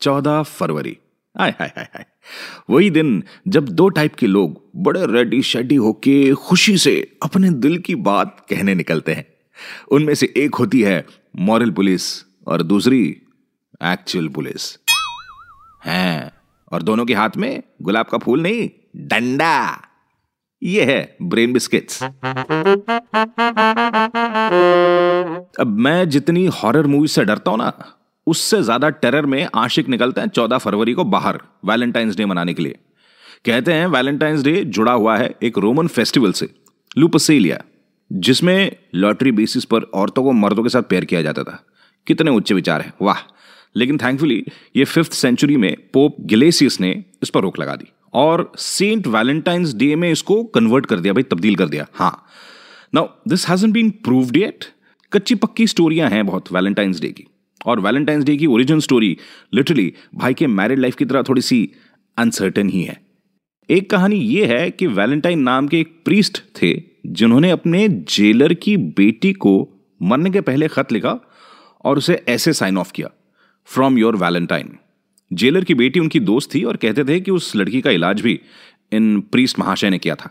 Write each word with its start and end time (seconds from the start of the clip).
चौदह 0.00 0.42
फरवरी। 0.42 0.96
आय 1.34 1.50
हाय 1.50 1.72
हाय 1.76 1.88
हाय। 1.94 2.04
वही 2.70 2.90
दिन 2.90 3.22
जब 3.48 3.68
दो 3.68 3.88
टाइप 3.88 4.14
के 4.14 4.26
लोग 4.26 4.60
बड़े 4.76 5.06
रेडी 5.06 5.42
शेडी 5.42 5.74
होके 5.76 6.34
खुशी 6.34 6.76
से 6.78 6.94
अपने 7.22 7.50
दिल 7.50 7.78
की 7.78 7.94
बात 7.94 8.46
कहने 8.50 8.74
निकलते 8.74 9.14
हैं। 9.14 9.24
उनमें 9.92 10.14
से 10.14 10.32
एक 10.36 10.54
होती 10.54 10.82
है 10.82 11.04
मॉरल 11.38 11.70
पुलिस 11.70 12.02
और 12.48 12.62
दूसरी 12.62 13.02
एक्चुअल 13.82 14.28
पुलिस 14.28 14.78
हैं, 15.84 16.32
और 16.72 16.82
दोनों 16.82 17.04
के 17.06 17.14
हाथ 17.14 17.36
में 17.36 17.62
गुलाब 17.82 18.06
का 18.06 18.18
फूल 18.18 18.42
नहीं, 18.42 18.68
डंडा। 19.08 19.82
ये 20.62 20.84
है 20.84 21.16
ब्रेन 21.22 21.52
बिस्किट्स 21.52 22.02
अब 25.60 25.76
मैं 25.78 26.08
जितनी 26.08 26.46
हॉरर 26.54 26.86
मूवी 26.86 27.08
से 27.08 27.24
डरता 27.24 27.50
हूँ 27.50 27.58
ना 27.58 27.94
उससे 28.28 28.62
ज़्यादा 28.62 28.88
टेरर 28.96 29.26
में 29.26 29.48
आशिक 29.56 29.88
निकलते 29.88 30.20
हैं 30.20 30.28
चौदह 30.28 30.58
फरवरी 30.58 30.92
को 30.92 31.04
बाहर 31.06 31.38
वैलेंटाइंस 31.64 32.16
डे 32.16 32.24
मनाने 32.24 32.54
के 32.54 32.62
लिए। 32.62 32.78
कहते 33.44 33.72
हैं 33.72 33.86
वैलेंटाइंस 33.86 34.42
डे 34.42 34.54
जुड़ा 34.66 34.92
हुआ 34.92 35.16
है 35.16 35.34
एक 35.42 35.58
रोमन 35.58 35.86
फेस्टिवल 35.88 36.32
से 36.32 36.48
लुपसेलिया 36.96 37.62
जिसमें 38.10 38.70
लॉटरी 38.94 39.32
बेसिस 39.32 39.64
पर 39.64 39.82
औरतों 39.94 40.22
को 40.24 40.32
मर्दों 40.34 40.62
के 40.62 40.68
साथ 40.68 40.82
पेयर 40.82 41.04
किया 41.04 41.22
जाता 41.22 41.42
था। 41.42 41.62
कितने 42.06 42.30
उच्च 42.30 42.52
विचार 42.52 42.80
है, 42.80 42.92
वाह। 43.02 43.18
लेकिन 43.76 43.98
थैंकफुली 43.98 44.44
ये 44.76 44.84
फिफ्थ 44.86 45.12
सेंचुरी 45.12 45.56
में 45.56 45.74
पोप 45.92 46.16
गिलेसियस 46.22 46.80
ने 46.80 46.92
इस 47.22 47.30
पर 47.30 47.40
रोक 47.40 47.58
लगा 47.58 47.74
दी 47.76 47.92
और 48.14 48.50
सेंट 48.58 49.06
वैलेंटाइंस 49.06 49.74
डे 49.74 49.94
में 49.96 50.10
इसको 50.10 50.42
कन्वर्ट 50.44 50.86
कर 50.86 51.00
दिया, 51.00 51.12
भाई, 51.12 51.22
तब्दील 51.22 51.56
कर 51.56 51.68
दिया। 51.68 51.86
हाँ। 51.92 52.24
Now 52.94 53.08
this 53.28 53.48
hasn't 53.48 53.72
been 53.72 53.90
proved 54.04 54.36
yet 54.36 54.64
कच्ची 55.12 55.34
पक्की 55.34 55.66
स्टोरियाँ 55.66 56.08
हैं 56.10 56.26
बहुत 56.26 56.52
वैलेंटाइंस 56.52 57.00
डे 57.00 57.08
की। 57.08 57.26
और 57.66 57.80
वैलेंटाइंस 57.80 58.24
डे 58.24 58.36
की 58.36 58.46
ओरिजिन 58.46 58.80
स्टोरी 58.80 59.16
लिटरली 59.54 59.92
भाई 60.14 60.34
के 60.34 60.46
मैरिड 60.46 60.78
लाइफ 60.78 60.96
की 60.96 61.04
तरह 61.04 61.22
थोड़ी 61.22 61.42
सी 61.42 61.72
अनसर्टन 62.18 62.68
ही 62.68 62.82
है। 62.82 63.00
एक 63.70 63.90
कहानी 63.90 64.16
यह 64.16 64.48
है 64.48 64.70
कि 64.70 64.86
वैलेंटाइन 64.86 65.38
नाम 65.38 65.68
के 65.68 65.80
एक 65.80 66.02
प्रीस्ट 66.04 66.42
थे, 66.62 66.82
जिन्होंने 67.06 67.50
अपने 67.50 67.88
जेलर 67.88 68.54
की 68.54 68.76
बेटी 68.76 69.32
को 69.32 69.68
मरने 70.02 70.30
के 70.30 70.40
पहले 70.40 70.68
खत 70.68 70.92
लिखा 70.92 71.18
और 71.84 71.98
उसे 71.98 72.24
ऐसे 72.28 72.52
साइन 72.52 72.78
ऑफ़ 72.78 72.92
किया 72.92 73.10
फ्रॉम 73.64 73.98
योर 73.98 74.16
वैलेंटाइन 74.16 74.78
जेलर 75.32 75.64
की 75.64 75.74
बेटी 75.74 76.00
उनकी 76.00 76.20
दोस्त 76.20 76.54
थी 76.54 76.64
और 76.64 76.76
कहते 76.76 77.04
थे 77.04 77.20
कि 77.20 77.30
उस 77.30 77.56
लड़की 77.56 77.80
का 77.80 77.90
इलाज 77.90 78.20
भी 78.20 78.40
इन 78.92 79.20
प्रीस्ट 79.20 79.58
महाशय 79.58 79.90
ने 79.90 79.98
किया 79.98 80.14
था। 80.14 80.30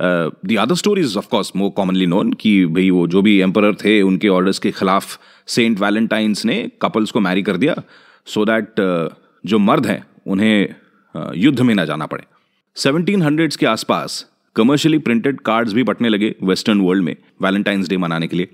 The 0.00 0.56
other 0.56 0.74
story 0.74 1.00
is 1.00 1.16
of course 1.18 1.52
more 1.56 1.70
commonly 1.70 2.06
known 2.06 2.32
कि 2.32 2.52
भाई 2.66 2.90
वो 2.90 3.06
जो 3.08 3.22
भी 3.22 3.38
एम्पर 3.40 3.74
थे 3.74 4.00
उनके 4.02 4.28
ऑर्डर्स 4.28 4.58
के 4.58 4.70
खिलाफ 4.70 5.18
सेंट 5.46 5.80
वैलेंटाइंस 5.80 6.44
ने 6.44 6.56
कपल्स 6.82 7.10
को 7.10 7.20
मैरी 7.20 7.42
कर 7.42 7.56
दिया 7.56 7.74
सो 8.26 8.40
so 8.40 8.46
दैट 8.46 8.80
uh, 8.80 9.14
जो 9.44 9.58
मर्द 9.58 9.86
हैं 9.86 10.02
उन्हें 10.26 10.74
uh, 11.14 11.36
युद्ध 11.36 11.60
में 11.60 11.74
ना 11.74 11.84
जाना 11.84 12.06
पड़े। 12.06 12.24
सेवनटीन 12.76 13.22
हंड्रेड्स 13.22 13.56
के 13.56 13.66
आसपास 13.66 14.24
कमर्शियली 14.56 14.98
प्रिंटेड 14.98 15.40
कार्ड्स 15.40 15.72
भी 15.72 15.82
बटने 15.82 16.08
लगे 16.08 16.34
वेस्टर्न 16.42 16.80
वर्ल्ड 16.80 17.04
में 17.04 17.16
वैलेंटाइंस 17.42 17.88
डे 17.88 17.96
मनाने 17.96 18.26
के 18.28 18.36
लिए। 18.36 18.48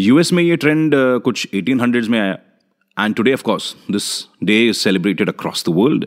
यूएस 0.00 0.32
में 0.32 0.42
ये 0.42 0.56
ट्रेंड 0.56 0.94
uh, 0.94 1.20
कुछ 1.20 1.48
एटीन 1.54 1.80
हंड्रेड्स 1.80 2.08
में 2.08 2.20
आया। 2.20 2.38
And 2.96 3.14
today 3.14 3.32
of 3.32 3.42
course 3.42 3.74
this 3.90 4.04
day 4.44 4.66
is 4.68 4.76
celebrated 4.76 5.28
across 5.28 5.64
the 5.68 5.72
world 5.76 6.06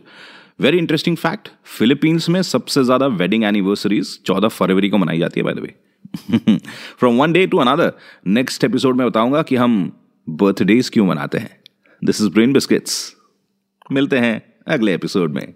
very 0.60 0.78
interesting 0.78 1.16
fact 1.18 1.50
Philippines 1.78 2.30
में 2.30 2.42
सबसे 2.42 2.84
ज़्यादा 2.84 3.08
वेडिंग 3.08 3.44
एनिवर्सरीज 3.44 4.18
चौदह 4.26 4.48
फरवरी 4.48 4.90
को 4.90 4.98
मनाई 4.98 5.20
जाती 5.20 5.40
है 5.40 5.44
by 5.44 5.54
the 5.54 5.60
way 5.60 6.58
from 7.00 7.18
one 7.18 7.34
day 7.34 7.46
to 7.48 7.58
another 7.58 7.94
next 8.28 8.64
episode 8.64 8.96
में 8.96 9.08
बताऊँगा 9.08 9.42
कि 9.42 9.56
हम 9.56 9.92
बर्थडेज 10.28 10.90
क्यों 10.90 11.06
मनाते 11.08 11.38
हैं. 11.38 11.58
दिस 12.02 12.22
इज़ 12.22 12.30
ब्रेन 12.30 12.54
बिस्किट्स 12.54 13.16
मिलते 13.92 14.18
हैं 14.18 14.42
अगले 14.68 14.94
एपिसोड 14.94 15.34
में. 15.34 15.54